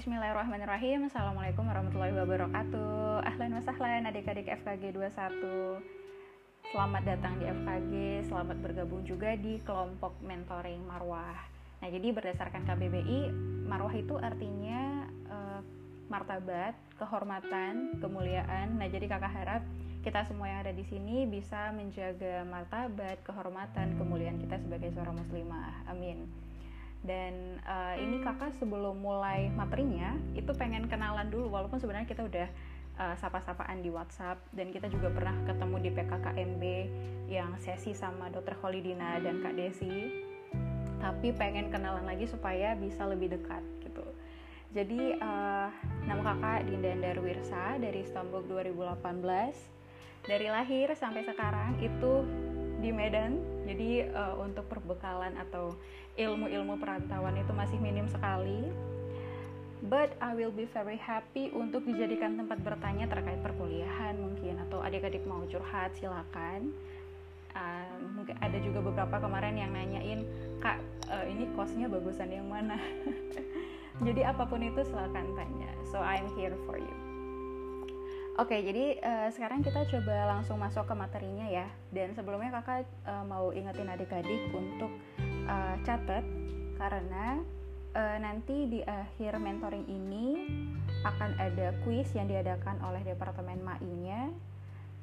Bismillahirrahmanirrahim. 0.00 1.12
Assalamualaikum 1.12 1.68
warahmatullahi 1.68 2.16
wabarakatuh. 2.16 3.20
Ahlan 3.20 3.52
wa 3.52 3.60
sahlan 3.60 4.08
adik-adik 4.08 4.48
FKG 4.48 4.96
21 4.96 6.72
Selamat 6.72 7.02
datang 7.04 7.36
di 7.36 7.44
FKG 7.44 7.92
Selamat 8.24 8.56
bergabung 8.64 9.04
juga 9.04 9.36
di 9.36 9.60
kelompok 9.60 10.16
mentoring 10.24 10.80
Marwah. 10.88 11.36
Nah 11.84 11.88
jadi 11.92 12.16
berdasarkan 12.16 12.64
KBBI 12.64 13.28
Marwah 13.68 13.92
itu 13.92 14.16
artinya 14.16 15.04
uh, 15.28 15.60
martabat, 16.08 16.80
kehormatan, 16.96 18.00
kemuliaan. 18.00 18.80
Nah 18.80 18.88
jadi 18.88 19.04
kakak 19.04 19.36
harap 19.36 19.62
kita 20.00 20.24
semua 20.24 20.48
yang 20.48 20.64
ada 20.64 20.72
di 20.72 20.88
sini 20.88 21.28
bisa 21.28 21.76
menjaga 21.76 22.48
martabat, 22.48 23.20
kehormatan, 23.20 24.00
kemuliaan 24.00 24.40
kita 24.40 24.64
sebagai 24.64 24.96
seorang 24.96 25.20
muslimah. 25.20 25.84
Amin 25.92 26.49
dan 27.00 27.56
uh, 27.64 27.96
ini 27.96 28.20
kakak 28.20 28.52
sebelum 28.60 29.00
mulai 29.00 29.48
materinya 29.56 30.12
itu 30.36 30.52
pengen 30.52 30.84
kenalan 30.84 31.32
dulu 31.32 31.48
walaupun 31.48 31.80
sebenarnya 31.80 32.04
kita 32.04 32.28
udah 32.28 32.48
uh, 33.00 33.14
sapa-sapaan 33.16 33.80
di 33.80 33.88
WhatsApp 33.88 34.44
dan 34.52 34.68
kita 34.68 34.92
juga 34.92 35.08
pernah 35.08 35.32
ketemu 35.48 35.76
di 35.80 35.90
PKKMB 35.96 36.64
yang 37.32 37.56
sesi 37.56 37.96
sama 37.96 38.28
Dr. 38.28 38.60
Holidina 38.60 39.16
dan 39.24 39.40
Kak 39.40 39.56
Desi. 39.56 40.28
Tapi 41.00 41.32
pengen 41.32 41.72
kenalan 41.72 42.04
lagi 42.04 42.28
supaya 42.28 42.76
bisa 42.76 43.08
lebih 43.08 43.32
dekat 43.32 43.64
gitu. 43.80 44.04
Jadi 44.76 45.16
uh, 45.16 45.72
nama 46.04 46.22
kakak 46.36 46.68
Dinda 46.68 46.92
Darwirsa 47.00 47.80
dari 47.80 48.04
Stombok 48.04 48.44
2018 48.44 49.80
dari 50.28 50.52
lahir 50.52 50.92
sampai 50.92 51.24
sekarang 51.24 51.80
itu 51.80 52.28
di 52.84 52.92
Medan 52.92 53.59
jadi 53.70 54.10
uh, 54.10 54.34
untuk 54.42 54.66
perbekalan 54.66 55.38
atau 55.38 55.78
ilmu-ilmu 56.18 56.74
perantauan 56.82 57.38
itu 57.38 57.54
masih 57.54 57.78
minim 57.78 58.10
sekali. 58.10 58.66
But 59.80 60.12
I 60.20 60.36
will 60.36 60.52
be 60.52 60.68
very 60.68 61.00
happy 61.00 61.48
untuk 61.56 61.88
dijadikan 61.88 62.36
tempat 62.36 62.60
bertanya 62.60 63.08
terkait 63.08 63.40
perkuliahan 63.40 64.18
mungkin 64.18 64.60
atau 64.68 64.82
adik-adik 64.82 65.24
mau 65.24 65.40
curhat 65.46 65.94
silakan. 65.96 66.74
Uh, 67.50 67.98
mungkin 68.14 68.36
ada 68.38 68.58
juga 68.62 68.78
beberapa 68.84 69.18
kemarin 69.18 69.58
yang 69.58 69.74
nanyain 69.74 70.22
kak 70.62 70.78
uh, 71.10 71.26
ini 71.26 71.48
kosnya 71.54 71.86
bagusan 71.88 72.28
yang 72.28 72.46
mana. 72.50 72.76
jadi 74.06 74.34
apa 74.34 74.44
pun 74.50 74.60
itu 74.60 74.82
silakan 74.84 75.32
tanya. 75.32 75.70
So 75.88 76.02
I'm 76.02 76.28
here 76.36 76.52
for 76.68 76.76
you. 76.76 77.09
Oke, 78.40 78.56
jadi 78.64 78.96
uh, 79.04 79.28
sekarang 79.36 79.60
kita 79.60 79.84
coba 79.84 80.32
langsung 80.32 80.56
masuk 80.56 80.88
ke 80.88 80.96
materinya 80.96 81.44
ya. 81.44 81.68
Dan 81.92 82.16
sebelumnya 82.16 82.48
kakak 82.56 82.88
uh, 83.04 83.20
mau 83.28 83.52
ingetin 83.52 83.84
adik-adik 83.92 84.48
untuk 84.56 84.88
uh, 85.44 85.76
catat 85.84 86.24
karena 86.80 87.44
uh, 87.92 88.16
nanti 88.16 88.64
di 88.64 88.80
akhir 88.80 89.36
mentoring 89.36 89.84
ini 89.92 90.48
akan 91.04 91.36
ada 91.36 91.76
kuis 91.84 92.08
yang 92.16 92.32
diadakan 92.32 92.80
oleh 92.80 93.04
departemen 93.04 93.60
MAI-nya. 93.60 94.32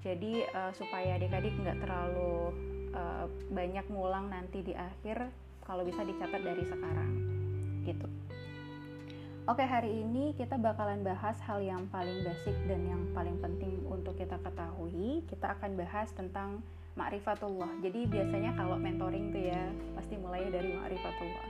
Jadi 0.01 0.41
uh, 0.57 0.73
supaya 0.73 1.21
adik-adik 1.21 1.53
nggak 1.61 1.77
terlalu 1.77 2.57
uh, 2.97 3.29
banyak 3.53 3.85
ngulang 3.93 4.33
nanti 4.33 4.65
di 4.65 4.73
akhir, 4.73 5.29
kalau 5.61 5.85
bisa 5.85 6.01
dicatat 6.01 6.41
dari 6.41 6.65
sekarang, 6.65 7.11
gitu. 7.85 8.09
Oke, 9.47 9.63
hari 9.63 10.03
ini 10.03 10.35
kita 10.35 10.59
bakalan 10.59 11.07
bahas 11.07 11.39
hal 11.47 11.63
yang 11.63 11.87
paling 11.87 12.19
basic 12.19 12.51
dan 12.67 12.83
yang 12.83 12.99
paling 13.15 13.39
penting 13.39 13.79
untuk 13.87 14.19
kita 14.19 14.35
ketahui. 14.43 15.23
Kita 15.23 15.55
akan 15.55 15.79
bahas 15.79 16.11
tentang 16.11 16.59
ma'rifatullah. 16.99 17.79
Jadi 17.79 18.11
biasanya 18.11 18.59
kalau 18.59 18.75
mentoring 18.75 19.31
tuh 19.31 19.47
ya, 19.47 19.71
pasti 19.95 20.19
mulai 20.19 20.51
dari 20.51 20.75
ma'rifatullah. 20.75 21.47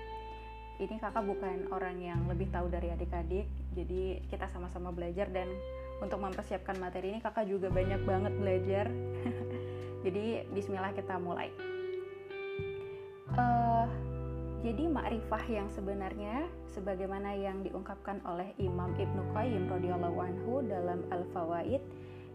Ini 0.77 0.93
kakak 1.01 1.25
bukan 1.25 1.73
orang 1.73 1.97
yang 1.97 2.21
lebih 2.29 2.53
tahu 2.53 2.69
dari 2.69 2.93
adik-adik, 2.93 3.49
jadi 3.73 4.21
kita 4.29 4.45
sama-sama 4.53 4.93
belajar 4.93 5.25
dan 5.33 5.49
untuk 5.97 6.21
mempersiapkan 6.21 6.77
materi 6.77 7.17
ini 7.17 7.19
kakak 7.25 7.49
juga 7.49 7.73
banyak 7.73 8.05
banget 8.05 8.33
belajar. 8.37 8.85
jadi 10.05 10.45
bismillah 10.53 10.93
kita 10.93 11.17
mulai. 11.17 11.49
Uh, 13.33 13.89
jadi 14.65 14.89
makrifah 14.89 15.43
yang 15.45 15.69
sebenarnya 15.69 16.49
sebagaimana 16.73 17.37
yang 17.37 17.61
diungkapkan 17.61 18.17
oleh 18.25 18.57
Imam 18.57 18.89
Ibnu 18.97 19.29
Qayyim 19.37 19.69
radhiyallahu 19.69 20.17
anhu 20.17 20.65
dalam 20.65 21.05
Al-Fawaid 21.13 21.81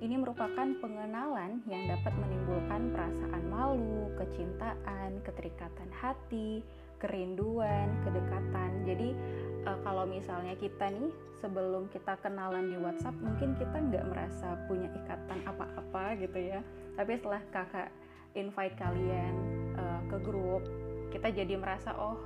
ini 0.03 0.15
merupakan 0.19 0.67
pengenalan 0.83 1.63
yang 1.67 1.83
dapat 1.87 2.15
menimbulkan 2.19 2.91
perasaan 2.95 3.45
malu, 3.47 4.11
kecintaan, 4.19 5.19
keterikatan 5.23 5.91
hati, 5.95 6.63
kerinduan, 6.99 7.91
kedekatan. 8.03 8.83
Jadi 8.83 9.15
e, 9.63 9.71
kalau 9.87 10.07
misalnya 10.07 10.59
kita 10.59 10.91
nih 10.91 11.11
sebelum 11.39 11.87
kita 11.91 12.19
kenalan 12.19 12.71
di 12.71 12.79
WhatsApp 12.83 13.15
mungkin 13.23 13.55
kita 13.59 13.79
nggak 13.79 14.07
merasa 14.11 14.59
punya 14.67 14.91
ikatan 14.91 15.39
apa-apa 15.47 16.19
gitu 16.19 16.39
ya. 16.51 16.63
Tapi 16.99 17.19
setelah 17.19 17.43
kakak 17.55 17.91
invite 18.35 18.75
kalian 18.79 19.35
e, 19.75 19.85
ke 20.11 20.19
grup 20.19 20.67
kita 21.13 21.29
jadi 21.29 21.61
merasa 21.61 21.93
oh 22.01 22.17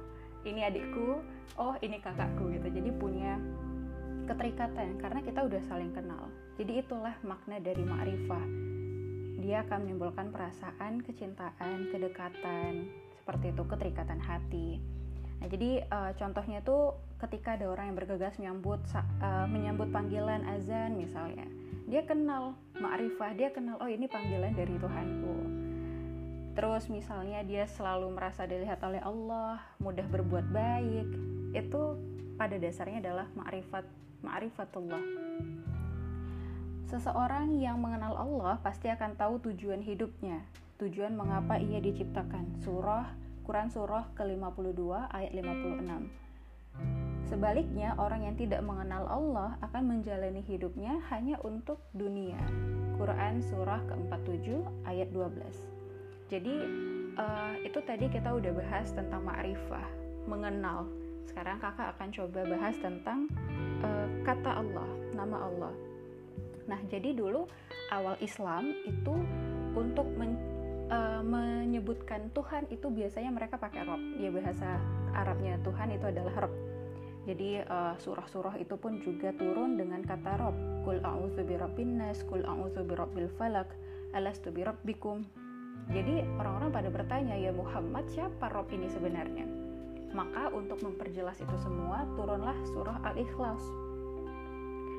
ini 0.47 0.63
adikku 0.63 1.19
oh 1.59 1.75
ini 1.83 1.99
kakakku 1.99 2.55
gitu. 2.55 2.71
Jadi 2.71 2.91
punya 2.95 3.35
keterikatan 4.31 5.03
karena 5.03 5.21
kita 5.27 5.43
udah 5.43 5.63
saling 5.67 5.91
kenal. 5.91 6.31
Jadi 6.57 6.81
itulah 6.81 7.15
makna 7.27 7.59
dari 7.59 7.83
ma'rifah. 7.83 8.47
Dia 9.43 9.67
akan 9.67 9.87
menimbulkan 9.87 10.33
perasaan 10.33 11.03
kecintaan 11.05 11.93
kedekatan 11.93 12.89
seperti 13.19 13.53
itu 13.53 13.63
keterikatan 13.67 14.23
hati. 14.23 14.79
Nah 15.43 15.47
jadi 15.53 15.85
uh, 15.93 16.11
contohnya 16.17 16.65
tuh 16.65 16.97
ketika 17.21 17.59
ada 17.59 17.69
orang 17.69 17.93
yang 17.93 17.97
bergegas 17.99 18.35
menyambut 18.41 18.81
uh, 18.95 19.47
menyambut 19.51 19.91
panggilan 19.91 20.47
azan 20.47 20.97
misalnya. 20.97 21.45
Dia 21.87 22.03
kenal 22.03 22.59
ma'rifah 22.83 23.39
dia 23.39 23.55
kenal 23.55 23.79
oh 23.79 23.87
ini 23.87 24.11
panggilan 24.11 24.59
dari 24.59 24.75
Tuhanku 24.75 25.46
terus 26.57 26.89
misalnya 26.89 27.45
dia 27.45 27.69
selalu 27.69 28.09
merasa 28.17 28.49
dilihat 28.49 28.81
oleh 28.81 29.05
Allah 29.05 29.61
mudah 29.77 30.09
berbuat 30.09 30.49
baik 30.49 31.09
itu 31.53 31.83
pada 32.41 32.57
dasarnya 32.57 33.05
adalah 33.05 33.29
ma'rifat 33.37 33.85
ma'rifatullah 34.25 35.05
seseorang 36.89 37.61
yang 37.61 37.77
mengenal 37.77 38.17
Allah 38.17 38.57
pasti 38.65 38.89
akan 38.89 39.21
tahu 39.21 39.53
tujuan 39.53 39.85
hidupnya 39.85 40.41
tujuan 40.81 41.13
mengapa 41.13 41.61
ia 41.61 41.77
diciptakan 41.77 42.57
surah 42.65 43.13
Quran 43.45 43.69
surah 43.69 44.09
ke-52 44.17 45.13
ayat 45.13 45.33
56 45.37 46.27
Sebaliknya, 47.27 47.99
orang 47.99 48.23
yang 48.23 48.37
tidak 48.39 48.63
mengenal 48.63 49.03
Allah 49.11 49.59
akan 49.59 49.99
menjalani 49.99 50.47
hidupnya 50.47 51.03
hanya 51.11 51.35
untuk 51.43 51.83
dunia. 51.91 52.39
Quran 52.95 53.43
surah 53.43 53.83
ke-47 53.83 54.63
ayat 54.87 55.11
12. 55.11 55.76
Jadi 56.27 56.57
uh, 57.15 57.55
itu 57.63 57.79
tadi 57.87 58.11
kita 58.11 58.35
udah 58.35 58.53
bahas 58.55 58.91
tentang 58.91 59.23
ma'rifah, 59.23 59.87
mengenal. 60.27 60.91
Sekarang 61.27 61.63
kakak 61.63 61.95
akan 61.95 62.09
coba 62.11 62.41
bahas 62.51 62.75
tentang 62.83 63.31
uh, 63.83 64.07
kata 64.27 64.59
Allah, 64.59 64.89
nama 65.15 65.47
Allah. 65.47 65.75
Nah, 66.67 66.81
jadi 66.91 67.15
dulu 67.15 67.47
awal 67.95 68.19
Islam 68.19 68.75
itu 68.83 69.15
untuk 69.79 70.11
men, 70.19 70.35
uh, 70.91 71.23
menyebutkan 71.23 72.27
Tuhan 72.35 72.67
itu 72.75 72.91
biasanya 72.91 73.31
mereka 73.31 73.55
pakai 73.55 73.87
rob. 73.87 74.03
Ya 74.19 74.35
bahasa 74.35 74.83
Arabnya 75.15 75.63
Tuhan 75.63 75.95
itu 75.95 76.11
adalah 76.11 76.47
rob. 76.47 76.55
Jadi 77.27 77.59
surah-surah 77.99 78.55
itu 78.63 78.79
pun 78.79 79.03
juga 79.03 79.35
turun 79.35 79.75
dengan 79.75 79.99
kata 79.99 80.39
rob. 80.39 80.55
Kul 80.87 81.03
a'udzu 81.03 81.43
birabbin 81.43 81.99
nas, 81.99 82.23
kul 82.23 82.47
a'udzu 82.47 82.87
birabbil 82.87 83.27
falak, 83.35 83.67
alastu 84.15 84.55
birabbikum 84.55 85.27
jadi 85.87 86.27
orang-orang 86.37 86.71
pada 86.75 86.89
bertanya, 86.91 87.35
ya 87.39 87.55
Muhammad 87.55 88.11
siapa 88.11 88.51
Rob 88.51 88.67
ini 88.75 88.91
sebenarnya? 88.91 89.47
Maka 90.11 90.51
untuk 90.51 90.83
memperjelas 90.83 91.39
itu 91.39 91.57
semua, 91.63 92.09
turunlah 92.19 92.57
surah 92.75 92.99
Al-Ikhlas. 93.07 93.63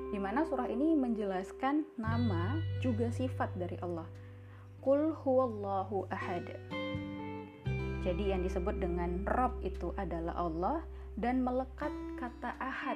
Di 0.08 0.20
mana 0.22 0.48
surah 0.48 0.72
ini 0.72 0.96
menjelaskan 0.96 1.84
nama 2.00 2.56
juga 2.80 3.12
sifat 3.12 3.52
dari 3.60 3.76
Allah. 3.84 4.08
Kul 4.80 5.12
huwallahu 5.12 6.08
ahad. 6.08 6.48
Jadi 8.08 8.32
yang 8.32 8.40
disebut 8.48 8.80
dengan 8.80 9.28
Rob 9.28 9.60
itu 9.68 9.92
adalah 10.00 10.40
Allah 10.40 10.80
dan 11.20 11.44
melekat 11.44 11.92
kata 12.16 12.56
ahad 12.56 12.96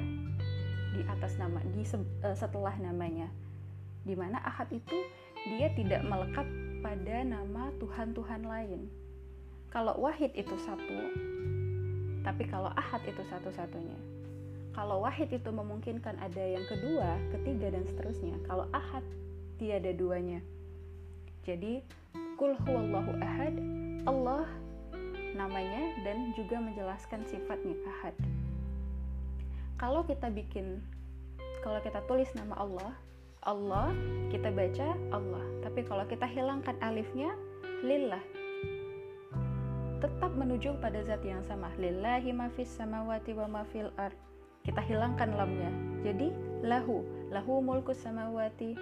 di 0.95 1.03
atas 1.03 1.35
nama 1.35 1.59
di 1.75 1.83
uh, 1.83 2.31
setelah 2.31 2.71
namanya. 2.79 3.27
Di 4.07 4.15
mana 4.15 4.39
ahad 4.47 4.71
itu 4.71 4.95
dia 5.47 5.67
tidak 5.73 6.01
melekat 6.05 6.47
pada 6.81 7.17
nama 7.25 7.73
Tuhan-Tuhan 7.81 8.45
lain. 8.45 8.89
Kalau 9.71 9.95
wahid 9.97 10.35
itu 10.35 10.53
satu, 10.61 10.99
tapi 12.21 12.43
kalau 12.49 12.69
ahad 12.75 13.01
itu 13.07 13.23
satu-satunya. 13.25 13.97
Kalau 14.75 15.03
wahid 15.03 15.31
itu 15.31 15.49
memungkinkan 15.51 16.19
ada 16.19 16.43
yang 16.43 16.63
kedua, 16.67 17.19
ketiga, 17.35 17.71
dan 17.71 17.83
seterusnya. 17.87 18.35
Kalau 18.47 18.67
ahad, 18.71 19.03
tiada 19.59 19.91
duanya. 19.95 20.39
Jadi, 21.43 21.83
kul 22.35 22.55
huwallahu 22.67 23.15
ahad, 23.19 23.55
Allah 24.05 24.47
namanya 25.35 25.95
dan 26.03 26.35
juga 26.35 26.59
menjelaskan 26.59 27.23
sifatnya 27.25 27.75
ahad. 27.87 28.15
kalau 29.79 30.05
kita 30.05 30.29
bikin 30.29 30.83
kalau 31.65 31.81
kita 31.81 32.03
tulis 32.05 32.29
nama 32.37 32.53
Allah 32.59 32.91
Allah 33.41 33.89
kita 34.29 34.53
baca 34.53 34.93
Allah. 35.09 35.41
Tapi 35.65 35.81
kalau 35.89 36.05
kita 36.05 36.29
hilangkan 36.29 36.77
alifnya 36.77 37.33
lillah. 37.81 38.21
Tetap 39.97 40.37
menuju 40.37 40.77
pada 40.77 41.01
zat 41.01 41.25
yang 41.25 41.41
sama. 41.41 41.73
Lillahi 41.81 42.37
mafis 42.37 42.69
samawati 42.69 43.33
wa 43.33 43.49
mafil 43.49 43.89
ard. 43.97 44.13
Kita 44.61 44.77
hilangkan 44.85 45.33
lamnya. 45.33 45.73
Jadi 46.05 46.29
lahu. 46.61 47.01
Lahu 47.33 47.65
mulkus 47.65 47.97
samawati. 48.05 48.77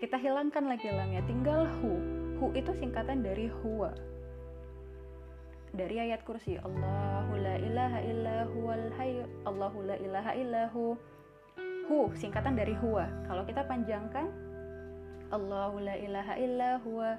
Kita 0.00 0.16
hilangkan 0.16 0.64
lagi 0.64 0.88
lamnya. 0.88 1.20
Tinggal 1.28 1.68
hu. 1.80 1.92
Hu 2.40 2.56
itu 2.56 2.72
singkatan 2.80 3.20
dari 3.20 3.52
huwa. 3.60 3.92
Dari 5.76 6.00
ayat 6.00 6.24
kursi. 6.24 6.56
Allahu 6.56 7.36
la 7.36 7.60
ilaha 7.60 7.98
illa 8.00 8.36
huwal 8.56 8.88
hayy 8.96 9.20
Allahu 9.44 9.84
la 9.84 10.00
ilaha 10.00 10.32
illahu 10.32 10.96
hu 10.96 11.17
singkatan 12.12 12.52
dari 12.52 12.76
huwa. 12.76 13.08
Kalau 13.24 13.48
kita 13.48 13.64
panjangkan 13.64 14.28
Allahu 15.32 15.80
la 15.80 15.96
ilaha 15.96 16.34
illa 16.36 16.70
huwa. 16.84 17.16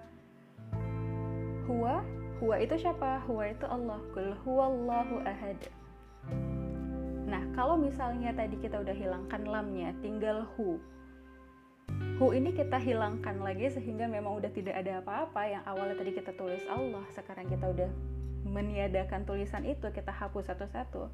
Huwa? 1.66 2.06
Huwa 2.38 2.56
itu 2.62 2.77
siapa? 2.77 3.21
Huwa 3.25 3.50
itu 3.50 3.66
Allah. 3.66 3.98
Kul 4.13 4.33
huwallahu 4.45 5.25
ahad. 5.25 5.57
Nah 7.25 7.42
kalau 7.57 7.81
misalnya 7.81 8.30
tadi 8.33 8.57
kita 8.62 8.81
udah 8.81 8.94
hilangkan 8.94 9.42
lamnya 9.45 9.94
tinggal 10.06 10.45
hu. 10.54 10.77
Hu 12.21 12.25
ini 12.38 12.54
kita 12.54 12.77
hilangkan 12.77 13.42
lagi 13.42 13.74
sehingga 13.74 14.06
memang 14.06 14.38
udah 14.38 14.54
tidak 14.54 14.77
ada 14.77 15.01
apa-apa 15.01 15.42
yang 15.50 15.63
awalnya 15.66 15.98
tadi 15.98 16.13
kita 16.13 16.30
tulis 16.38 16.62
Allah. 16.69 17.01
Sekarang 17.13 17.50
kita 17.50 17.69
udah 17.69 17.89
meniadakan 18.45 19.25
tulisan 19.25 19.66
itu 19.66 19.89
kita 19.89 20.13
hapus 20.13 20.54
satu-satu 20.54 21.10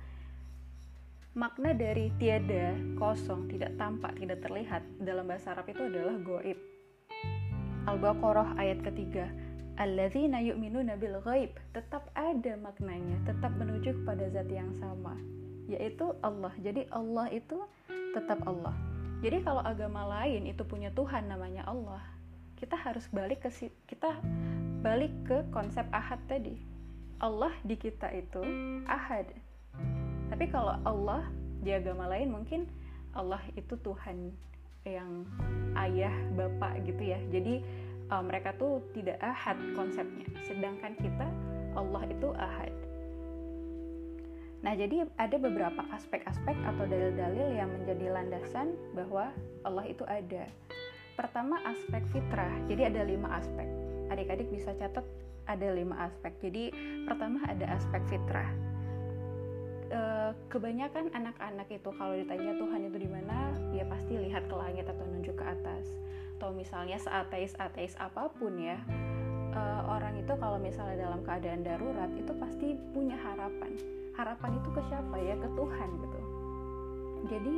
makna 1.35 1.75
dari 1.75 2.15
tiada 2.15 2.71
kosong 2.95 3.51
tidak 3.51 3.75
tampak 3.75 4.15
tidak 4.15 4.39
terlihat 4.39 4.79
dalam 5.03 5.27
bahasa 5.27 5.51
Arab 5.51 5.67
itu 5.67 5.83
adalah 5.83 6.15
goib. 6.23 6.55
Al-Baqarah 7.85 8.55
ayat 8.55 8.79
ketiga. 8.87 9.27
Alladzina 9.75 10.39
yu'minuna 10.39 10.95
bil 10.95 11.19
ghaib. 11.19 11.51
Tetap 11.75 12.07
ada 12.15 12.55
maknanya 12.55 13.19
tetap 13.27 13.51
menuju 13.59 13.91
kepada 14.01 14.31
zat 14.31 14.47
yang 14.47 14.71
sama 14.79 15.19
yaitu 15.67 16.15
Allah. 16.23 16.55
Jadi 16.63 16.87
Allah 16.95 17.27
itu 17.35 17.59
tetap 18.15 18.39
Allah. 18.47 18.73
Jadi 19.19 19.43
kalau 19.43 19.59
agama 19.59 20.07
lain 20.07 20.47
itu 20.47 20.63
punya 20.63 20.87
Tuhan 20.95 21.27
namanya 21.27 21.67
Allah 21.67 22.15
kita 22.55 22.79
harus 22.79 23.05
balik 23.11 23.43
ke 23.43 23.51
kita 23.85 24.15
balik 24.79 25.11
ke 25.27 25.43
konsep 25.51 25.83
ahad 25.91 26.17
tadi. 26.31 26.55
Allah 27.19 27.51
di 27.63 27.75
kita 27.75 28.11
itu 28.11 28.43
ahad 28.87 29.27
tapi 30.29 30.45
kalau 30.49 30.77
Allah 30.85 31.25
di 31.61 31.73
agama 31.73 32.09
lain 32.09 32.33
mungkin 32.33 32.69
Allah 33.15 33.41
itu 33.55 33.73
Tuhan 33.79 34.31
yang 34.85 35.25
ayah 35.79 36.13
bapak 36.37 36.85
gitu 36.85 37.01
ya 37.01 37.19
jadi 37.33 37.61
uh, 38.13 38.21
mereka 38.21 38.53
tuh 38.57 38.85
tidak 38.93 39.17
ahad 39.21 39.57
konsepnya 39.73 40.25
sedangkan 40.45 40.93
kita 41.01 41.27
Allah 41.73 42.03
itu 42.07 42.29
ahad 42.37 42.73
Nah, 44.65 44.73
jadi 44.73 45.05
ada 45.21 45.37
beberapa 45.37 45.85
aspek-aspek 45.93 46.57
atau 46.65 46.89
dalil-dalil 46.89 47.53
yang 47.53 47.69
menjadi 47.69 48.09
landasan 48.17 48.73
bahwa 48.97 49.29
Allah 49.61 49.85
itu 49.85 50.01
ada. 50.09 50.49
Pertama, 51.13 51.61
aspek 51.69 52.01
fitrah. 52.09 52.49
Jadi 52.65 52.89
ada 52.89 53.05
lima 53.05 53.29
aspek. 53.37 53.69
Adik-adik 54.09 54.49
bisa 54.49 54.73
catat 54.73 55.05
ada 55.45 55.67
lima 55.69 56.09
aspek. 56.09 56.33
Jadi 56.41 56.73
pertama 57.05 57.45
ada 57.45 57.77
aspek 57.77 58.01
fitrah. 58.09 58.49
E, 59.85 60.01
kebanyakan 60.49 61.13
anak-anak 61.13 61.67
itu 61.69 61.89
kalau 61.93 62.13
ditanya 62.17 62.57
Tuhan 62.57 62.81
itu 62.89 62.97
di 62.97 63.09
mana, 63.09 63.53
ya 63.71 63.85
pasti 63.85 64.17
lihat 64.17 64.49
ke 64.49 64.55
langit 64.57 64.85
atau 64.89 65.05
nunjuk 65.05 65.37
ke 65.37 65.45
atas. 65.45 65.85
Atau 66.37 66.51
misalnya 66.51 66.97
seateis-ateis 66.99 67.95
apa 68.01 68.33
pun 68.33 68.57
ya, 68.57 68.81
e, 69.53 69.61
orang 69.85 70.17
itu 70.17 70.33
kalau 70.37 70.57
misalnya 70.57 71.05
dalam 71.05 71.21
keadaan 71.21 71.61
darurat 71.61 72.09
itu 72.17 72.33
pasti 72.41 72.73
punya 72.91 73.15
harapan. 73.19 73.71
Harapan 74.17 74.51
itu 74.57 74.69
ke 74.73 74.81
siapa 74.89 75.15
ya? 75.21 75.35
Ke 75.37 75.49
Tuhan 75.53 75.89
gitu. 76.01 76.19
Jadi 77.25 77.55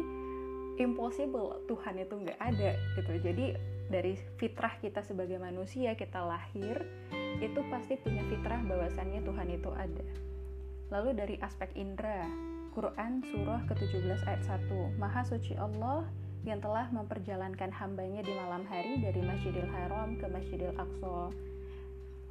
impossible 0.77 1.65
Tuhan 1.65 1.95
itu 2.01 2.13
nggak 2.13 2.39
ada 2.39 2.71
gitu. 2.95 3.11
Jadi 3.21 3.45
dari 3.87 4.13
fitrah 4.37 4.75
kita 4.79 5.01
sebagai 5.01 5.39
manusia 5.39 5.95
kita 5.95 6.21
lahir 6.21 6.83
itu 7.39 7.59
pasti 7.69 7.95
punya 8.01 8.21
fitrah 8.27 8.61
bahwasannya 8.65 9.21
Tuhan 9.23 9.47
itu 9.53 9.69
ada. 9.73 10.05
Lalu 10.87 11.19
dari 11.19 11.35
aspek 11.43 11.67
indera, 11.75 12.23
Quran 12.71 13.19
surah 13.19 13.65
ke-17 13.67 14.23
ayat 14.23 14.43
1, 14.47 14.95
Maha 14.95 15.25
suci 15.27 15.51
Allah 15.59 16.07
yang 16.47 16.63
telah 16.63 16.87
memperjalankan 16.95 17.75
hambanya 17.75 18.23
di 18.23 18.31
malam 18.31 18.63
hari 18.63 18.95
dari 19.03 19.19
Masjidil 19.19 19.67
Haram 19.67 20.15
ke 20.15 20.31
Masjidil 20.31 20.71
Aqsa. 20.79 21.27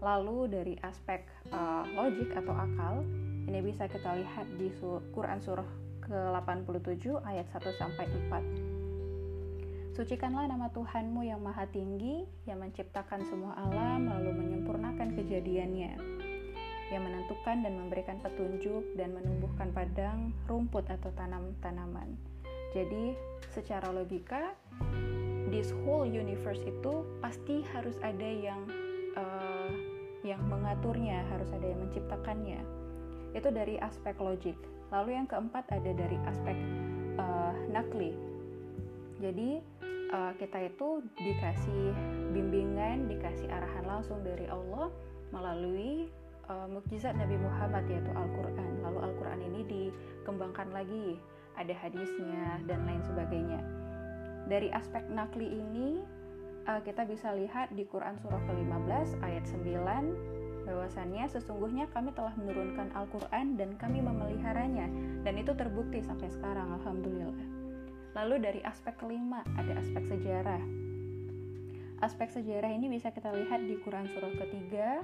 Lalu 0.01 0.49
dari 0.49 0.75
aspek 0.81 1.29
uh, 1.53 1.85
logik 2.01 2.33
atau 2.33 2.57
akal, 2.57 3.05
ini 3.45 3.61
bisa 3.61 3.85
kita 3.93 4.17
lihat 4.25 4.49
di 4.57 4.73
Quran 5.13 5.41
surah 5.45 5.69
ke-87 6.09 7.13
ayat 7.29 7.45
1 7.53 7.61
sampai 7.77 8.09
4. 8.09 10.01
Sucikanlah 10.01 10.49
nama 10.49 10.73
Tuhanmu 10.73 11.25
yang 11.29 11.45
maha 11.45 11.69
tinggi, 11.69 12.25
yang 12.49 12.61
menciptakan 12.65 13.21
semua 13.25 13.53
alam 13.57 14.09
lalu 14.09 14.33
menyempurnakan 14.33 15.13
kejadiannya, 15.17 15.97
yang 16.95 17.03
menentukan 17.03 17.67
dan 17.67 17.75
memberikan 17.75 18.23
petunjuk 18.23 18.83
dan 18.95 19.11
menumbuhkan 19.15 19.75
padang, 19.75 20.31
rumput 20.47 20.87
atau 20.87 21.11
tanam-tanaman. 21.19 22.15
Jadi, 22.71 23.17
secara 23.51 23.91
logika, 23.91 24.55
this 25.51 25.75
whole 25.83 26.07
universe 26.07 26.63
itu 26.63 27.07
pasti 27.19 27.63
harus 27.75 27.97
ada 28.03 28.27
yang 28.27 28.61
uh, 29.19 29.71
yang 30.27 30.43
mengaturnya, 30.47 31.23
harus 31.31 31.51
ada 31.55 31.67
yang 31.67 31.81
menciptakannya. 31.87 32.61
Itu 33.35 33.55
dari 33.55 33.79
aspek 33.79 34.19
logik. 34.19 34.59
Lalu 34.91 35.19
yang 35.19 35.27
keempat 35.27 35.67
ada 35.71 35.91
dari 35.91 36.19
aspek 36.27 36.55
uh, 37.19 37.55
nakli. 37.71 38.15
Jadi 39.23 39.59
uh, 40.13 40.33
kita 40.39 40.67
itu 40.67 41.03
dikasih 41.19 41.85
bimbingan, 42.35 43.11
dikasih 43.11 43.49
arahan 43.51 43.87
langsung 43.87 44.21
dari 44.23 44.47
Allah 44.51 44.91
melalui 45.35 46.11
uh, 46.51 46.67
mukjizat 46.71 47.15
Nabi 47.15 47.37
Muhammad 47.39 47.87
yaitu 47.91 48.11
Al-Qur'an. 48.15 48.83
Lalu 48.83 48.99
Al-Qur'an 49.11 49.41
ini 49.43 49.61
dikembangkan 49.67 50.71
lagi, 50.71 51.19
ada 51.59 51.75
hadisnya 51.75 52.63
dan 52.67 52.87
lain 52.87 53.03
sebagainya. 53.03 53.61
Dari 54.47 54.71
aspek 54.71 55.03
nakli 55.11 55.47
ini 55.51 56.03
uh, 56.71 56.81
kita 56.83 57.07
bisa 57.07 57.35
lihat 57.35 57.75
di 57.75 57.83
Quran 57.87 58.15
surah 58.23 58.43
ke-15 58.47 59.09
ayat 59.23 59.45
9 59.51 60.37
bahwasannya 60.67 61.31
sesungguhnya 61.31 61.87
kami 61.95 62.11
telah 62.11 62.35
menurunkan 62.35 62.91
Al-Qur'an 62.91 63.55
dan 63.55 63.79
kami 63.79 64.03
memeliharanya 64.03 64.91
dan 65.23 65.39
itu 65.39 65.55
terbukti 65.55 66.03
sampai 66.03 66.27
sekarang 66.27 66.75
alhamdulillah. 66.83 67.39
Lalu 68.19 68.37
dari 68.43 68.61
aspek 68.67 68.99
kelima 68.99 69.47
ada 69.55 69.79
aspek 69.79 70.03
sejarah. 70.11 70.63
Aspek 72.03 72.29
sejarah 72.29 72.69
ini 72.75 72.91
bisa 72.91 73.15
kita 73.15 73.31
lihat 73.31 73.63
di 73.65 73.79
Quran 73.81 74.11
surah 74.11 74.35
ketiga 74.37 75.01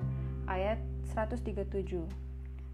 ayat 0.53 0.79
137. 1.17 2.05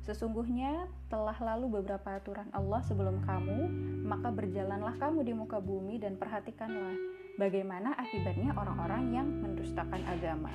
Sesungguhnya 0.02 0.88
telah 1.12 1.37
lalu 1.37 1.78
beberapa 1.78 2.16
aturan 2.16 2.49
Allah 2.56 2.80
sebelum 2.80 3.20
kamu, 3.28 3.68
maka 4.08 4.32
berjalanlah 4.32 4.97
kamu 4.97 5.20
di 5.20 5.37
muka 5.37 5.61
bumi 5.61 6.00
dan 6.00 6.16
perhatikanlah 6.16 6.97
bagaimana 7.37 7.92
akibatnya 7.94 8.56
orang-orang 8.56 9.12
yang 9.12 9.28
mendustakan 9.28 10.00
agama. 10.08 10.50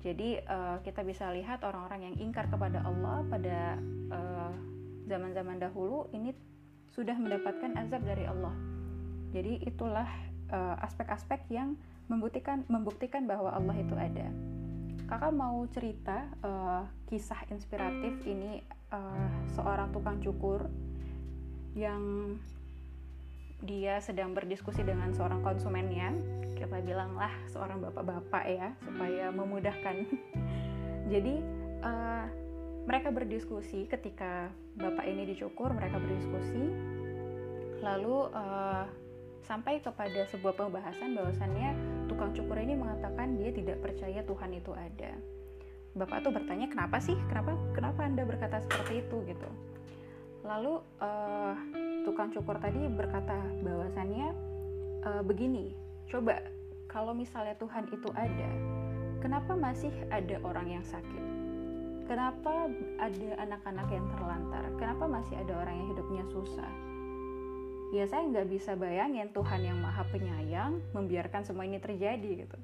Jadi 0.00 0.40
uh, 0.48 0.80
kita 0.82 1.04
bisa 1.04 1.28
lihat 1.30 1.62
orang-orang 1.62 2.10
yang 2.10 2.16
ingkar 2.28 2.48
kepada 2.48 2.82
Allah 2.82 3.20
pada 3.28 3.78
uh, 4.10 4.52
zaman-zaman 5.06 5.60
dahulu 5.62 6.08
ini 6.10 6.32
sudah 6.90 7.14
mendapatkan 7.14 7.70
azab 7.78 8.02
dari 8.02 8.26
Allah. 8.26 8.54
Jadi 9.30 9.62
itulah 9.62 10.10
eh, 10.50 10.76
aspek-aspek 10.82 11.46
uh, 11.46 11.50
yang 11.54 11.78
membuktikan 12.10 12.66
membuktikan 12.66 13.30
bahwa 13.30 13.54
Allah 13.54 13.78
itu 13.78 13.94
ada. 13.94 14.26
Kakak 15.10 15.34
mau 15.34 15.66
cerita 15.74 16.30
uh, 16.46 16.86
kisah 17.10 17.42
inspiratif 17.50 18.22
ini 18.30 18.62
uh, 18.94 19.26
seorang 19.58 19.90
tukang 19.90 20.22
cukur 20.22 20.70
yang 21.74 22.38
dia 23.66 23.98
sedang 23.98 24.38
berdiskusi 24.38 24.86
dengan 24.86 25.10
seorang 25.10 25.42
konsumennya. 25.42 26.14
Kita 26.54 26.78
bilanglah 26.78 27.34
seorang 27.50 27.82
bapak-bapak 27.82 28.44
ya 28.46 28.70
supaya 28.86 29.34
memudahkan. 29.34 30.06
Jadi 31.12 31.42
uh, 31.82 32.30
mereka 32.86 33.10
berdiskusi 33.10 33.90
ketika 33.90 34.46
bapak 34.78 35.10
ini 35.10 35.26
dicukur 35.26 35.74
mereka 35.74 35.98
berdiskusi 35.98 36.70
lalu 37.82 38.30
uh, 38.30 38.86
sampai 39.42 39.82
kepada 39.82 40.22
sebuah 40.30 40.54
pembahasan 40.54 41.18
bahwasannya 41.18 41.74
tukang 42.20 42.36
cukur 42.36 42.60
ini 42.60 42.76
mengatakan 42.76 43.40
dia 43.40 43.48
tidak 43.48 43.80
percaya 43.80 44.20
Tuhan 44.20 44.52
itu 44.52 44.76
ada. 44.76 45.16
Bapak 45.96 46.20
tuh 46.20 46.36
bertanya 46.36 46.68
kenapa 46.68 47.00
sih? 47.00 47.16
Kenapa 47.32 47.56
kenapa 47.72 48.04
anda 48.04 48.28
berkata 48.28 48.60
seperti 48.60 49.00
itu? 49.00 49.24
Gitu. 49.24 49.48
Lalu 50.44 50.84
uh, 51.00 51.56
tukang 52.04 52.28
cukur 52.28 52.60
tadi 52.60 52.92
berkata 52.92 53.40
bahwasannya 53.64 54.36
uh, 55.00 55.22
begini 55.24 55.72
coba 56.12 56.44
kalau 56.92 57.16
misalnya 57.16 57.56
Tuhan 57.56 57.88
itu 57.88 58.12
ada 58.12 58.50
kenapa 59.24 59.56
masih 59.56 59.92
ada 60.12 60.36
orang 60.44 60.76
yang 60.76 60.84
sakit? 60.84 61.24
Kenapa 62.04 62.68
ada 63.00 63.30
anak-anak 63.48 63.88
yang 63.88 64.04
terlantar? 64.12 64.68
Kenapa 64.76 65.08
masih 65.08 65.40
ada 65.40 65.56
orang 65.56 65.72
yang 65.72 65.88
hidupnya 65.96 66.24
susah 66.28 66.89
ya 67.90 68.06
saya 68.06 68.22
nggak 68.22 68.48
bisa 68.50 68.78
bayangin 68.78 69.34
Tuhan 69.34 69.66
yang 69.66 69.78
maha 69.82 70.06
penyayang 70.06 70.78
membiarkan 70.94 71.42
semua 71.42 71.66
ini 71.66 71.82
terjadi 71.82 72.46
gitu. 72.46 72.58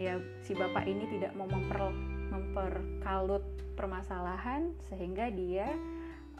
Ya 0.00 0.16
si 0.48 0.56
bapak 0.56 0.88
ini 0.88 1.04
tidak 1.12 1.36
mau 1.36 1.44
memper 1.44 1.92
memperkalut 2.32 3.44
permasalahan 3.76 4.72
sehingga 4.88 5.28
dia 5.28 5.68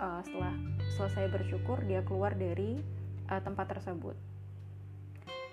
uh, 0.00 0.24
setelah 0.24 0.56
selesai 0.96 1.28
bersyukur 1.28 1.84
dia 1.84 2.00
keluar 2.00 2.32
dari 2.32 2.80
uh, 3.28 3.40
tempat 3.44 3.76
tersebut. 3.76 4.16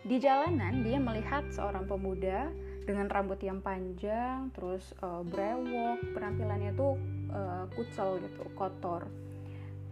Di 0.07 0.23
jalanan 0.23 0.87
dia 0.87 1.03
melihat 1.03 1.43
seorang 1.51 1.83
pemuda 1.83 2.47
dengan 2.87 3.11
rambut 3.11 3.43
yang 3.43 3.59
panjang 3.59 4.47
terus 4.55 4.95
uh, 5.03 5.19
brewok 5.27 5.99
penampilannya 6.15 6.71
tuh 6.79 6.95
uh, 7.27 7.67
kucel 7.75 8.23
gitu 8.23 8.47
kotor 8.55 9.03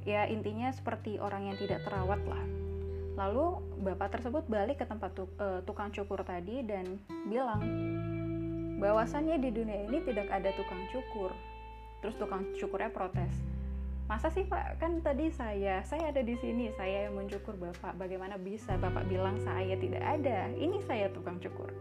ya 0.05 0.29
intinya 0.29 0.69
seperti 0.71 1.17
orang 1.17 1.51
yang 1.51 1.57
tidak 1.57 1.83
terawat 1.83 2.21
lah. 2.23 2.45
Lalu 3.15 3.59
bapak 3.81 4.19
tersebut 4.19 4.45
balik 4.45 4.83
ke 4.83 4.85
tempat 4.85 5.11
tuk, 5.15 5.31
uh, 5.39 5.63
tukang 5.65 5.89
cukur 5.89 6.21
tadi 6.21 6.61
dan 6.63 6.99
bilang 7.27 7.63
bahwasannya 8.77 9.39
di 9.39 9.49
dunia 9.49 9.87
ini 9.87 10.03
tidak 10.05 10.29
ada 10.29 10.53
tukang 10.53 10.83
cukur. 10.93 11.33
Terus 12.03 12.15
tukang 12.21 12.43
cukurnya 12.53 12.91
protes 12.93 13.55
masa 14.05 14.29
sih 14.29 14.45
pak? 14.45 14.77
Kan 14.77 15.01
tadi 15.01 15.33
saya 15.33 15.81
saya 15.81 16.13
ada 16.13 16.21
di 16.21 16.37
sini 16.37 16.69
saya 16.77 17.09
yang 17.09 17.17
mencukur 17.17 17.57
bapak. 17.57 17.97
Bagaimana 17.97 18.37
bisa 18.37 18.77
bapak 18.77 19.09
bilang 19.09 19.41
saya 19.41 19.73
tidak 19.77 20.01
ada? 20.01 20.49
Ini 20.53 20.77
saya 20.85 21.09
tukang 21.09 21.41
cukur. 21.41 21.73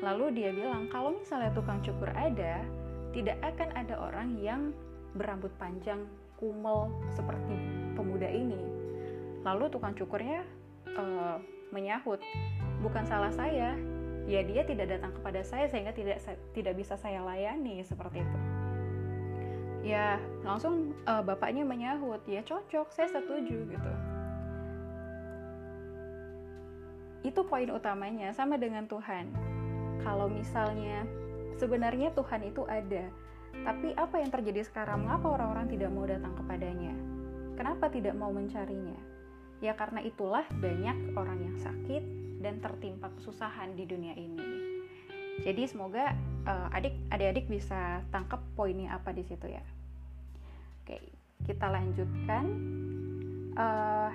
Lalu 0.00 0.32
dia 0.32 0.50
bilang 0.56 0.88
kalau 0.88 1.12
misalnya 1.12 1.52
tukang 1.52 1.84
cukur 1.84 2.08
ada 2.16 2.64
tidak 3.12 3.36
akan 3.44 3.68
ada 3.76 3.94
orang 4.00 4.28
yang 4.40 4.72
berambut 5.12 5.52
panjang 5.60 6.08
kumel 6.40 6.88
seperti 7.12 7.54
pemuda 7.94 8.26
ini 8.26 8.70
lalu 9.44 9.72
tukang 9.72 9.96
cukurnya 9.96 10.44
uh, 10.96 11.36
menyahut 11.72 12.20
bukan 12.84 13.04
salah 13.06 13.32
saya. 13.32 13.76
Ya 14.28 14.46
dia 14.46 14.62
tidak 14.62 14.94
datang 14.94 15.10
kepada 15.16 15.42
saya 15.42 15.66
sehingga 15.66 15.90
tidak 15.90 16.22
tidak 16.54 16.74
bisa 16.76 16.94
saya 16.94 17.24
layani 17.24 17.82
seperti 17.82 18.22
itu. 18.22 18.38
Ya 19.80 20.20
langsung 20.44 20.92
uh, 21.08 21.24
bapaknya 21.24 21.64
menyahut 21.64 22.20
ya 22.28 22.44
cocok 22.44 22.92
saya 22.94 23.08
setuju 23.10 23.64
gitu. 23.64 23.92
Itu 27.26 27.40
poin 27.48 27.72
utamanya 27.72 28.30
sama 28.36 28.60
dengan 28.60 28.86
Tuhan. 28.86 29.32
Kalau 30.04 30.30
misalnya 30.30 31.04
sebenarnya 31.58 32.12
Tuhan 32.14 32.44
itu 32.44 32.62
ada 32.68 33.10
tapi 33.60 33.92
apa 33.94 34.16
yang 34.18 34.30
terjadi 34.32 34.64
sekarang 34.66 35.04
mengapa 35.04 35.36
orang-orang 35.36 35.66
tidak 35.68 35.90
mau 35.92 36.06
datang 36.06 36.32
kepadanya 36.38 36.94
kenapa 37.54 37.92
tidak 37.92 38.14
mau 38.16 38.32
mencarinya 38.32 38.98
ya 39.60 39.76
karena 39.76 40.00
itulah 40.00 40.44
banyak 40.56 41.14
orang 41.14 41.38
yang 41.44 41.56
sakit 41.60 42.02
dan 42.40 42.58
tertimpa 42.58 43.12
kesusahan 43.20 43.76
di 43.76 43.84
dunia 43.84 44.16
ini. 44.16 44.40
Jadi 45.44 45.62
semoga 45.68 46.16
uh, 46.48 46.68
adik 46.72 46.96
adik-adik 47.12 47.46
bisa 47.48 48.00
tangkap 48.08 48.40
poinnya 48.56 48.96
apa 48.96 49.12
di 49.12 49.24
situ 49.24 49.46
ya. 49.46 49.64
Oke, 50.82 50.98
kita 51.44 51.68
lanjutkan. 51.68 52.44
Uh, 53.56 54.12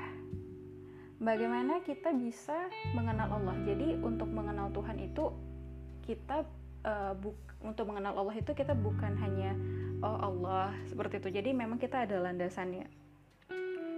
bagaimana 1.21 1.81
kita 1.85 2.13
bisa 2.13 2.69
mengenal 2.97 3.41
Allah? 3.41 3.57
Jadi 3.65 3.97
untuk 4.01 4.29
mengenal 4.29 4.73
Tuhan 4.73 4.97
itu 5.01 5.33
kita 6.05 6.45
uh, 6.85 7.17
buk, 7.17 7.35
untuk 7.65 7.89
mengenal 7.89 8.13
Allah 8.21 8.37
itu 8.37 8.53
kita 8.53 8.77
bukan 8.77 9.17
hanya 9.17 9.57
oh 10.05 10.29
Allah 10.29 10.77
seperti 10.85 11.17
itu. 11.19 11.41
Jadi 11.41 11.49
memang 11.51 11.81
kita 11.81 12.05
ada 12.05 12.21
landasannya 12.21 13.05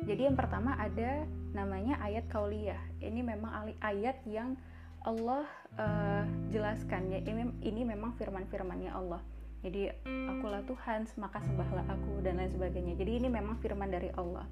jadi 0.06 0.30
yang 0.30 0.38
pertama 0.38 0.78
ada 0.78 1.26
namanya 1.56 1.98
ayat 2.04 2.30
kauliyah. 2.30 2.78
Ini 3.02 3.26
memang 3.26 3.74
ayat 3.82 4.22
yang 4.30 4.54
Allah 5.02 5.48
uh, 5.80 6.24
jelaskan 6.54 7.10
ya. 7.10 7.20
Ini 7.26 7.66
ini 7.66 7.82
memang 7.88 8.14
firman-firmannya 8.20 8.94
Allah. 8.94 9.24
Jadi 9.66 9.90
akulah 10.06 10.62
Tuhan, 10.70 11.10
maka 11.18 11.42
sembahlah 11.42 11.90
aku 11.90 12.22
dan 12.22 12.38
lain 12.38 12.54
sebagainya. 12.54 12.94
Jadi 12.94 13.26
ini 13.26 13.28
memang 13.28 13.58
firman 13.58 13.90
dari 13.90 14.14
Allah. 14.14 14.46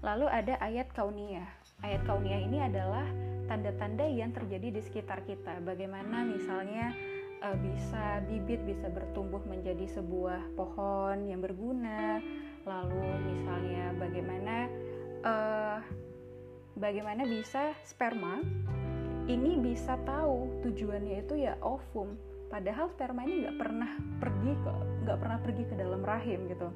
Lalu 0.00 0.26
ada 0.30 0.56
ayat 0.64 0.88
kauniyah. 0.96 1.46
Ayat 1.84 2.02
kauniyah 2.08 2.40
ini 2.40 2.58
adalah 2.64 3.04
tanda-tanda 3.44 4.08
yang 4.08 4.32
terjadi 4.32 4.72
di 4.72 4.80
sekitar 4.80 5.20
kita. 5.28 5.60
Bagaimana 5.62 6.24
misalnya 6.24 6.96
uh, 7.42 7.56
bisa 7.58 8.22
bibit 8.26 8.62
bisa 8.66 8.90
bertumbuh 8.90 9.42
menjadi 9.46 9.86
sebuah 9.98 10.54
pohon 10.58 11.26
yang 11.26 11.40
berguna. 11.42 12.22
Lalu 12.66 13.06
misalnya 13.24 13.84
bagaimana 13.96 14.56
uh, 15.24 15.78
bagaimana 16.76 17.22
bisa 17.24 17.72
sperma 17.86 18.42
ini 19.28 19.60
bisa 19.60 19.96
tahu 20.08 20.64
tujuannya 20.64 21.24
itu 21.24 21.34
ya 21.48 21.56
ovum. 21.60 22.16
Padahal 22.48 22.88
sperma 22.88 23.28
ini 23.28 23.44
nggak 23.44 23.58
pernah 23.60 23.90
pergi 24.20 24.52
ke 24.56 24.72
nggak 25.04 25.18
pernah 25.20 25.38
pergi 25.44 25.64
ke 25.68 25.74
dalam 25.76 26.00
rahim 26.00 26.48
gitu. 26.48 26.68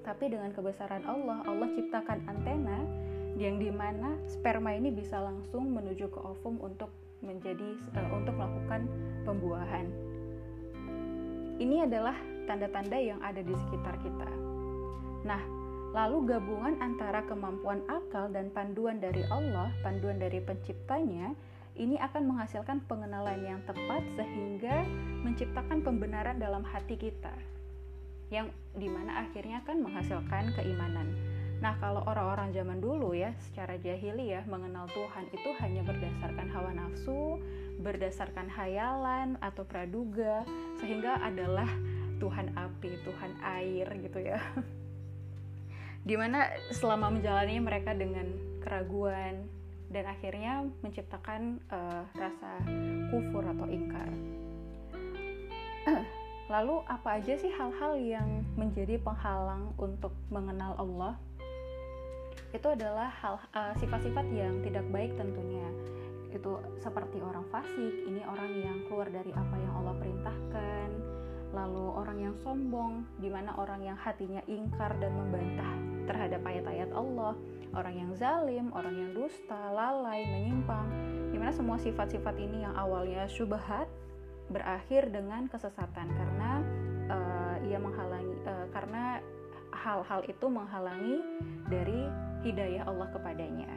Tapi 0.00 0.32
dengan 0.32 0.52
kebesaran 0.52 1.04
Allah 1.04 1.44
Allah 1.44 1.68
ciptakan 1.76 2.24
antena 2.28 2.78
yang 3.40 3.56
di 3.56 3.72
mana 3.72 4.20
sperma 4.28 4.76
ini 4.76 4.92
bisa 4.92 5.16
langsung 5.20 5.72
menuju 5.72 6.12
ke 6.12 6.20
ovum 6.20 6.60
untuk 6.60 6.92
menjadi 7.20 7.76
uh, 7.96 8.08
untuk 8.16 8.34
melakukan 8.36 8.88
pembuahan 9.24 9.86
ini 11.60 11.84
adalah 11.84 12.16
tanda-tanda 12.48 12.96
yang 12.96 13.20
ada 13.20 13.44
di 13.44 13.52
sekitar 13.52 14.00
kita 14.00 14.50
Nah, 15.24 15.40
lalu 15.92 16.32
gabungan 16.32 16.80
antara 16.80 17.20
kemampuan 17.28 17.84
akal 17.90 18.32
dan 18.32 18.48
panduan 18.54 19.02
dari 19.02 19.20
Allah, 19.28 19.68
panduan 19.84 20.16
dari 20.16 20.40
penciptanya, 20.40 21.36
ini 21.76 22.00
akan 22.00 22.28
menghasilkan 22.28 22.84
pengenalan 22.88 23.40
yang 23.44 23.60
tepat 23.68 24.02
sehingga 24.16 24.84
menciptakan 25.24 25.84
pembenaran 25.84 26.36
dalam 26.40 26.64
hati 26.64 26.96
kita 26.96 27.32
yang 28.30 28.46
di 28.78 28.86
mana 28.86 29.26
akhirnya 29.26 29.58
akan 29.66 29.82
menghasilkan 29.82 30.54
keimanan. 30.54 31.08
Nah, 31.60 31.76
kalau 31.76 32.00
orang-orang 32.08 32.56
zaman 32.56 32.80
dulu 32.80 33.12
ya, 33.12 33.36
secara 33.36 33.76
jahili 33.76 34.32
ya, 34.32 34.40
mengenal 34.48 34.88
Tuhan 34.96 35.28
itu 35.28 35.50
hanya 35.60 35.84
berdasarkan 35.84 36.48
hawa 36.48 36.72
nafsu, 36.72 37.36
berdasarkan 37.84 38.48
hayalan 38.48 39.36
atau 39.44 39.68
praduga, 39.68 40.40
sehingga 40.80 41.20
adalah 41.20 41.68
Tuhan 42.16 42.56
api, 42.56 43.04
Tuhan 43.04 43.32
air 43.44 43.86
gitu 44.00 44.18
ya. 44.24 44.40
di 46.08 46.16
mana 46.16 46.48
selama 46.72 47.12
menjalani 47.12 47.60
mereka 47.60 47.92
dengan 47.92 48.24
keraguan 48.64 49.44
dan 49.92 50.08
akhirnya 50.08 50.64
menciptakan 50.80 51.60
uh, 51.68 52.08
rasa 52.16 52.56
kufur 53.12 53.44
atau 53.44 53.66
ingkar. 53.68 54.08
Lalu 56.52 56.76
apa 56.88 57.20
aja 57.20 57.36
sih 57.36 57.52
hal-hal 57.52 58.00
yang 58.00 58.48
menjadi 58.56 58.96
penghalang 58.96 59.76
untuk 59.76 60.16
mengenal 60.32 60.72
Allah? 60.80 61.14
Itu 62.50 62.74
adalah 62.74 63.10
hal 63.22 63.38
uh, 63.54 63.74
sifat-sifat 63.78 64.26
yang 64.34 64.58
tidak 64.66 64.86
baik 64.90 65.14
tentunya. 65.14 65.66
Itu 66.30 66.62
seperti 66.78 67.18
orang 67.22 67.46
fasik, 67.50 68.06
ini 68.06 68.22
orang 68.26 68.50
yang 68.58 68.78
keluar 68.86 69.10
dari 69.10 69.34
apa 69.34 69.54
yang 69.58 69.72
Allah 69.82 69.94
perintahkan, 69.98 70.88
lalu 71.50 71.86
orang 71.94 72.18
yang 72.22 72.34
sombong, 72.42 73.02
di 73.18 73.26
mana 73.26 73.54
orang 73.58 73.82
yang 73.82 73.98
hatinya 73.98 74.42
ingkar 74.46 74.94
dan 75.02 75.10
membantah 75.14 75.74
terhadap 76.06 76.42
ayat-ayat 76.46 76.90
Allah, 76.94 77.34
orang 77.74 77.94
yang 77.94 78.10
zalim, 78.14 78.70
orang 78.74 78.94
yang 78.94 79.10
dusta, 79.14 79.70
lalai, 79.74 80.26
menyimpang, 80.26 80.86
di 81.30 81.38
mana 81.38 81.54
semua 81.54 81.78
sifat-sifat 81.78 82.34
ini 82.38 82.66
yang 82.66 82.74
awalnya 82.74 83.26
syubhat 83.30 83.86
berakhir 84.50 85.10
dengan 85.10 85.46
kesesatan. 85.46 86.06
Karena 86.10 86.62
uh, 87.10 87.56
ia 87.66 87.78
menghalangi 87.78 88.34
uh, 88.46 88.66
karena 88.74 89.22
hal-hal 89.70 90.26
itu 90.26 90.46
menghalangi 90.50 91.16
dari 91.70 92.29
hidayah 92.42 92.88
Allah 92.88 93.08
kepadanya. 93.12 93.70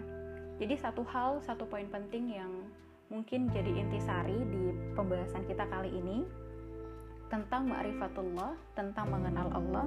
Jadi 0.62 0.76
satu 0.80 1.04
hal, 1.04 1.42
satu 1.44 1.66
poin 1.68 1.90
penting 1.90 2.38
yang 2.40 2.52
mungkin 3.12 3.52
jadi 3.52 3.70
intisari 3.70 4.38
di 4.48 4.64
pembahasan 4.96 5.44
kita 5.46 5.68
kali 5.68 5.92
ini 5.92 6.26
tentang 7.28 7.66
ma'rifatullah, 7.66 8.54
tentang 8.78 9.10
mengenal 9.10 9.48
Allah, 9.50 9.86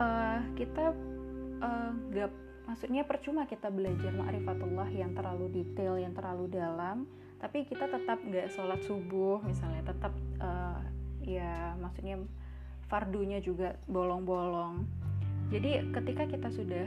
uh, 0.00 0.40
kita 0.56 0.96
uh, 1.60 1.92
gak 2.16 2.32
maksudnya 2.64 3.04
percuma 3.04 3.44
kita 3.44 3.68
belajar 3.68 4.10
ma'rifatullah 4.10 4.88
yang 4.90 5.12
terlalu 5.12 5.52
detail, 5.52 6.00
yang 6.00 6.16
terlalu 6.16 6.48
dalam, 6.48 7.04
tapi 7.36 7.68
kita 7.68 7.86
tetap 7.92 8.18
gak 8.32 8.48
sholat 8.48 8.80
subuh 8.88 9.44
misalnya, 9.44 9.84
tetap 9.84 10.16
uh, 10.40 10.80
ya 11.20 11.76
maksudnya 11.76 12.24
fardunya 12.88 13.38
juga 13.44 13.76
bolong-bolong. 13.90 14.86
jadi 15.52 15.90
ketika 15.94 16.26
kita 16.26 16.48
sudah 16.50 16.86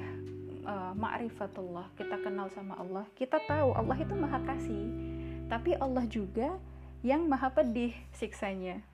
uh, 0.70 0.94
ma'rifatullah 0.94 1.90
kita 1.98 2.22
kenal 2.22 2.48
sama 2.54 2.78
Allah 2.78 3.10
kita 3.18 3.42
tahu 3.50 3.74
Allah 3.74 3.98
itu 3.98 4.14
maha 4.14 4.40
kasih. 4.46 4.86
Tapi 5.50 5.74
Allah 5.82 6.06
juga 6.06 6.62
yang 7.02 7.26
maha 7.26 7.50
pedih 7.50 7.98
siksanya. 8.14 8.86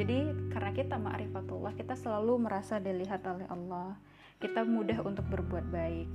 Jadi 0.00 0.32
karena 0.52 0.72
kita 0.72 0.96
ma'rifatullah 0.96 1.76
kita 1.76 1.92
selalu 1.92 2.48
merasa 2.48 2.80
dilihat 2.80 3.20
oleh 3.28 3.44
Allah. 3.52 4.00
Kita 4.40 4.64
mudah 4.64 5.00
untuk 5.04 5.24
berbuat 5.28 5.68
baik. 5.68 6.08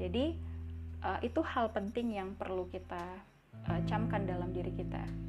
Jadi 0.00 0.36
uh, 1.00 1.20
itu 1.24 1.40
hal 1.40 1.72
penting 1.72 2.16
yang 2.16 2.36
perlu 2.36 2.68
kita 2.68 3.00
uh, 3.68 3.80
camkan 3.88 4.28
dalam 4.28 4.52
diri 4.52 4.72
kita 4.72 5.27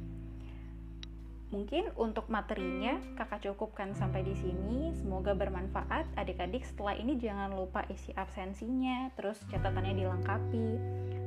Mungkin 1.50 1.90
untuk 1.98 2.30
materinya 2.30 3.02
kakak 3.18 3.42
cukupkan 3.50 3.90
sampai 3.98 4.22
di 4.22 4.38
sini. 4.38 4.94
Semoga 4.94 5.34
bermanfaat. 5.34 6.06
Adik-adik 6.14 6.62
setelah 6.62 6.94
ini 6.94 7.18
jangan 7.18 7.50
lupa 7.50 7.82
isi 7.90 8.14
absensinya, 8.14 9.10
terus 9.18 9.42
catatannya 9.50 9.98
dilengkapi. 9.98 10.68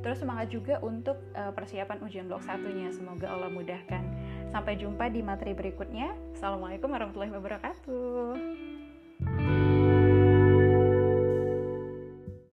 Terus 0.00 0.20
semangat 0.20 0.48
juga 0.48 0.80
untuk 0.80 1.20
uh, 1.36 1.52
persiapan 1.52 2.00
ujian 2.04 2.24
blok 2.28 2.40
satunya. 2.40 2.88
Semoga 2.88 3.36
Allah 3.36 3.52
mudahkan. 3.52 4.04
Sampai 4.48 4.80
jumpa 4.80 5.12
di 5.12 5.20
materi 5.20 5.52
berikutnya. 5.52 6.16
Assalamualaikum 6.32 6.88
warahmatullahi 6.88 7.32
wabarakatuh. 7.32 8.73